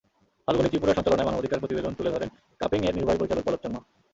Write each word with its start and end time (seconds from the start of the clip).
ফাল্গুনী 0.47 0.69
ত্রিপুরার 0.69 0.97
সঞ্চালনায় 0.97 1.27
মানবাধিকার 1.27 1.61
প্রতিবেদন 1.61 1.93
তুলে 1.97 2.13
ধরেন 2.15 2.29
কাপেংয়ের 2.61 2.95
নির্বাহী 2.97 3.19
পরিচালক 3.19 3.43
পল্লব 3.45 3.61
চাকমা। 3.63 3.79